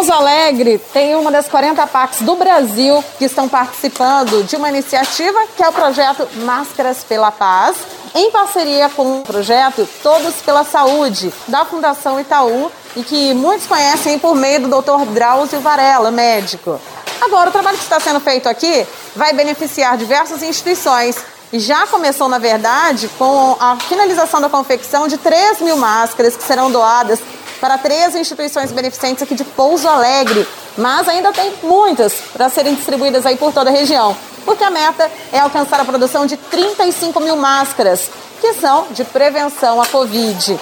[0.00, 5.38] Pouso Alegre tem uma das 40 PACs do Brasil que estão participando de uma iniciativa
[5.54, 7.76] que é o projeto Máscaras pela Paz,
[8.14, 14.18] em parceria com o projeto Todos pela Saúde, da Fundação Itaú, e que muitos conhecem
[14.18, 15.04] por meio do Dr.
[15.12, 16.80] Drauzio Varela, médico.
[17.20, 21.16] Agora, o trabalho que está sendo feito aqui vai beneficiar diversas instituições.
[21.52, 26.42] E já começou, na verdade, com a finalização da confecção de 3 mil máscaras que
[26.42, 27.20] serão doadas
[27.60, 30.46] para três instituições beneficentes aqui de Pouso Alegre.
[30.76, 34.16] Mas ainda tem muitas para serem distribuídas aí por toda a região.
[34.44, 38.10] Porque a meta é alcançar a produção de 35 mil máscaras,
[38.40, 40.58] que são de prevenção à Covid.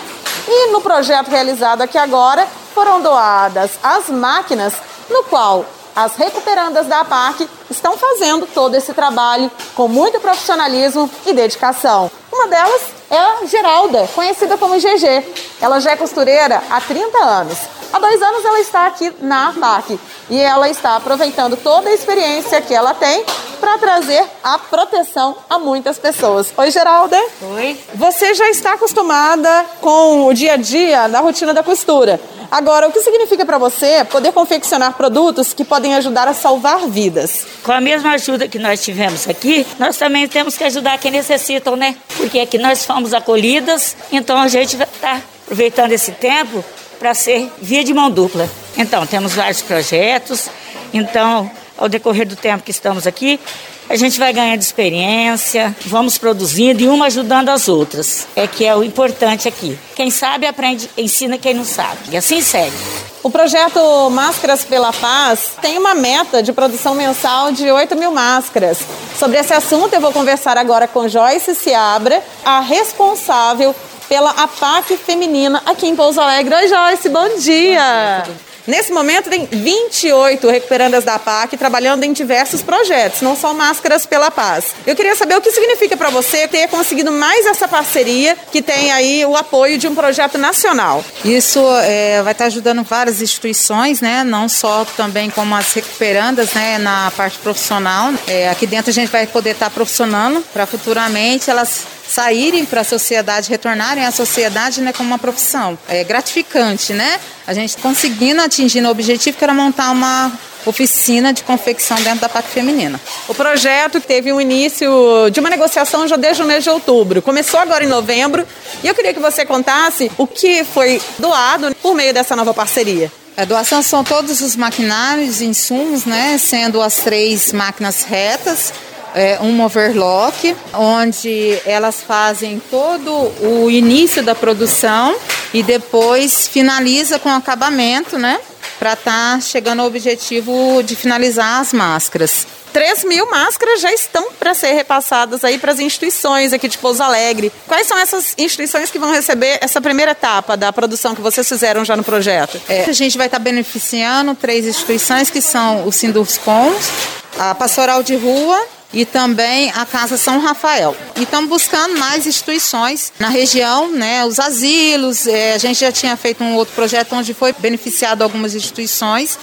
[0.48, 4.74] E no projeto realizado aqui agora, foram doadas as máquinas,
[5.08, 11.32] no qual as recuperandas da APAC estão fazendo todo esse trabalho com muito profissionalismo e
[11.32, 12.10] dedicação.
[12.32, 15.37] Uma delas é a Geralda, conhecida como GG.
[15.60, 17.58] Ela já é costureira há 30 anos.
[17.92, 22.60] Há dois anos ela está aqui na APAC e ela está aproveitando toda a experiência
[22.60, 23.24] que ela tem
[23.58, 26.52] para trazer a proteção a muitas pessoas.
[26.56, 27.18] Oi, Geralda.
[27.40, 27.78] Oi.
[27.94, 32.20] Você já está acostumada com o dia a dia da rotina da costura.
[32.50, 37.46] Agora, o que significa para você poder confeccionar produtos que podem ajudar a salvar vidas?
[37.62, 41.76] Com a mesma ajuda que nós tivemos aqui, nós também temos que ajudar quem necessitam,
[41.76, 41.96] né?
[42.16, 46.62] Porque aqui nós fomos acolhidas, então a gente está aproveitando esse tempo
[46.98, 48.48] para ser via de mão dupla.
[48.76, 50.50] Então, temos vários projetos,
[50.92, 53.40] então, ao decorrer do tempo que estamos aqui,
[53.88, 58.28] a gente vai ganhando experiência, vamos produzindo e uma ajudando as outras.
[58.36, 59.78] É que é o importante aqui.
[59.96, 61.98] Quem sabe aprende, ensina quem não sabe.
[62.10, 62.76] E assim segue.
[63.22, 68.78] O projeto Máscaras pela Paz tem uma meta de produção mensal de 8 mil máscaras.
[69.18, 73.74] Sobre esse assunto, eu vou conversar agora com Joyce Seabra, a responsável
[74.08, 76.54] pela APAC feminina aqui em Pouso Alegre.
[76.54, 78.24] Oi, Joyce, bom dia!
[78.24, 83.54] Bom dia Nesse momento, tem 28 recuperandas da PAC trabalhando em diversos projetos, não só
[83.54, 84.74] Máscaras pela Paz.
[84.86, 88.92] Eu queria saber o que significa para você ter conseguido mais essa parceria que tem
[88.92, 91.02] aí o apoio de um projeto nacional.
[91.24, 94.22] Isso é, vai estar ajudando várias instituições, né?
[94.22, 96.76] não só também como as recuperandas né?
[96.76, 98.12] na parte profissional.
[98.26, 102.84] É, aqui dentro a gente vai poder estar profissionando para futuramente elas saírem para a
[102.84, 105.78] sociedade, retornarem à sociedade né, como uma profissão.
[105.88, 107.20] É gratificante, né?
[107.46, 110.32] A gente conseguindo atingir o objetivo que era montar uma
[110.66, 113.00] oficina de confecção dentro da PAC feminina.
[113.28, 114.90] O projeto teve um início
[115.30, 117.22] de uma negociação já desde o mês de outubro.
[117.22, 118.46] Começou agora em novembro
[118.82, 123.10] e eu queria que você contasse o que foi doado por meio dessa nova parceria.
[123.36, 126.36] A doação são todos os maquinários e insumos, né?
[126.38, 128.72] Sendo as três máquinas retas,
[129.14, 133.10] é, um overlock, onde elas fazem todo
[133.42, 135.16] o início da produção
[135.52, 138.40] e depois finaliza com acabamento, né?
[138.78, 142.46] Para estar tá chegando ao objetivo de finalizar as máscaras.
[142.72, 147.02] 3 mil máscaras já estão para ser repassadas aí para as instituições aqui de Pouso
[147.02, 147.50] Alegre.
[147.66, 151.84] Quais são essas instituições que vão receber essa primeira etapa da produção que vocês fizeram
[151.84, 152.60] já no projeto?
[152.68, 156.90] É, a gente vai estar tá beneficiando três instituições que são o Sinduscons,
[157.38, 160.96] a Pastoral de Rua e também a Casa São Rafael.
[161.16, 166.16] E estamos buscando mais instituições na região, né, os asilos, é, a gente já tinha
[166.16, 169.38] feito um outro projeto onde foi beneficiado algumas instituições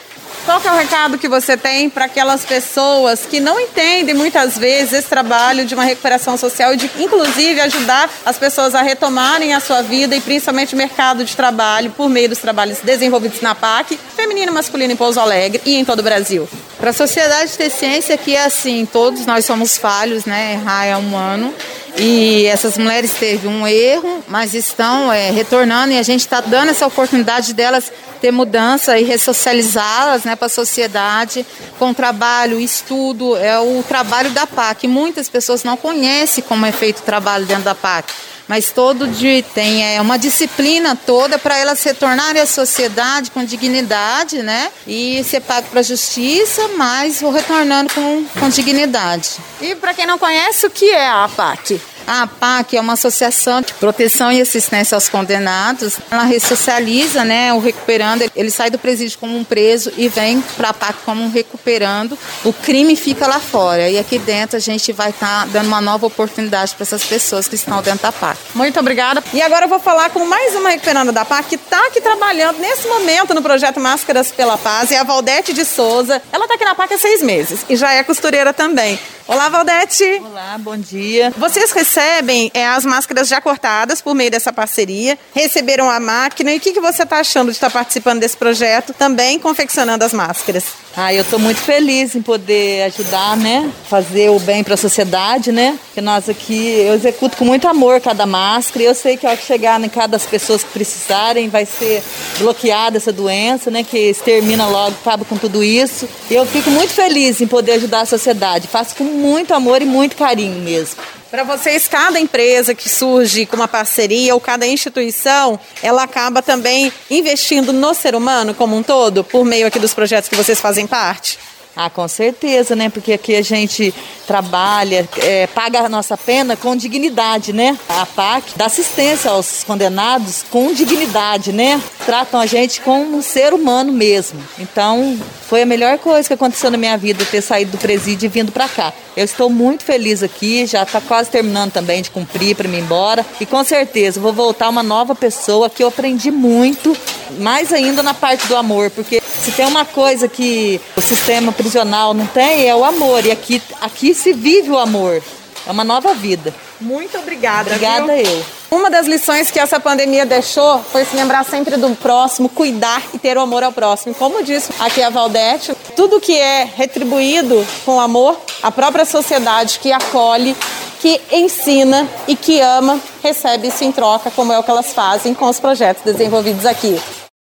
[0.45, 4.93] qual é o recado que você tem para aquelas pessoas que não entendem muitas vezes
[4.93, 9.59] esse trabalho de uma recuperação social e de, inclusive, ajudar as pessoas a retomarem a
[9.59, 13.97] sua vida e principalmente o mercado de trabalho por meio dos trabalhos desenvolvidos na PAC,
[14.15, 16.47] feminino e masculino em Pouso Alegre e em todo o Brasil?
[16.85, 20.53] Para a sociedade ter ciência que é assim, todos nós somos falhos, né?
[20.53, 21.51] Errar é humano.
[21.97, 26.69] E essas mulheres teve um erro, mas estão é, retornando e a gente está dando
[26.69, 27.91] essa oportunidade delas
[28.21, 31.43] ter mudança e ressocializá-las né, para a sociedade
[31.79, 33.35] com trabalho, estudo.
[33.35, 34.87] É o trabalho da PAC.
[34.87, 38.13] Muitas pessoas não conhecem como é feito o trabalho dentro da PAC
[38.47, 44.41] mas todo dia tem é, uma disciplina toda para elas retornarem à sociedade com dignidade,
[44.41, 44.71] né?
[44.87, 49.31] E ser pago para a justiça, mas retornando com, com dignidade.
[49.61, 51.81] E para quem não conhece, o que é a APAC?
[52.07, 55.97] A APAC é uma associação de proteção e assistência aos condenados.
[56.11, 58.29] Ela ressocializa, né, o recuperando.
[58.35, 62.17] Ele sai do presídio como um preso e vem para a APAC como um recuperando.
[62.43, 65.81] O crime fica lá fora e aqui dentro a gente vai estar tá dando uma
[65.81, 68.37] nova oportunidade para essas pessoas que estão dentro da PAC.
[68.53, 69.23] Muito obrigada.
[69.33, 72.59] E agora eu vou falar com mais uma recuperanda da PAC que está aqui trabalhando
[72.59, 74.91] nesse momento no projeto Máscaras pela Paz.
[74.91, 76.21] É a Valdete de Souza.
[76.31, 78.99] Ela está aqui na PAC há seis meses e já é costureira também.
[79.27, 80.03] Olá, Valdete.
[80.23, 81.33] Olá, bom dia.
[81.35, 86.51] Vocês recebem recebem é, as máscaras já cortadas por meio dessa parceria, receberam a máquina.
[86.51, 90.03] E o que, que você está achando de estar tá participando desse projeto, também confeccionando
[90.03, 90.65] as máscaras?
[90.97, 93.69] Ah, eu estou muito feliz em poder ajudar, né?
[93.89, 95.77] Fazer o bem para a sociedade, né?
[95.93, 99.35] Que nós aqui, eu executo com muito amor cada máscara e eu sei que ao
[99.35, 102.01] chegar em cada das pessoas que precisarem vai ser
[102.37, 103.83] bloqueada essa doença, né?
[103.83, 106.07] Que extermina logo, acaba com tudo isso.
[106.29, 108.67] E eu fico muito feliz em poder ajudar a sociedade.
[108.67, 110.95] Faço com muito amor e muito carinho mesmo.
[111.35, 116.89] Para vocês, cada empresa que surge com uma parceria ou cada instituição, ela acaba também
[117.11, 120.87] investindo no ser humano como um todo, por meio aqui dos projetos que vocês fazem
[120.87, 121.37] parte?
[121.75, 122.89] Ah, com certeza, né?
[122.89, 123.93] Porque aqui a gente
[124.25, 127.77] trabalha, é, paga a nossa pena com dignidade, né?
[127.89, 131.81] A PAC dá assistência aos condenados com dignidade, né?
[132.05, 134.41] Tratam a gente como um ser humano mesmo.
[134.57, 138.29] Então, foi a melhor coisa que aconteceu na minha vida ter saído do presídio e
[138.29, 138.91] vindo para cá.
[139.15, 143.25] Eu estou muito feliz aqui, já está quase terminando também de cumprir para mim embora.
[143.39, 146.97] E com certeza vou voltar uma nova pessoa que eu aprendi muito,
[147.39, 152.13] mais ainda na parte do amor, porque se tem uma coisa que o sistema prisional
[152.13, 153.25] não tem, é o amor.
[153.25, 155.21] E aqui, aqui se vive o amor.
[155.67, 156.53] É uma nova vida.
[156.79, 157.69] Muito obrigada.
[157.71, 158.25] Obrigada viu?
[158.25, 158.45] eu.
[158.71, 163.17] Uma das lições que essa pandemia deixou foi se lembrar sempre do próximo, cuidar e
[163.17, 164.13] ter o amor ao próximo.
[164.13, 169.91] Como disse aqui a Valdete, tudo que é retribuído com amor, a própria sociedade que
[169.91, 170.55] acolhe,
[170.99, 175.33] que ensina e que ama, recebe isso em troca, como é o que elas fazem
[175.33, 176.99] com os projetos desenvolvidos aqui.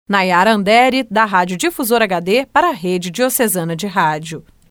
[0.07, 4.44] Nayara Andere, da Rádio Difusor HD, para a Rede Diocesana de Rádio.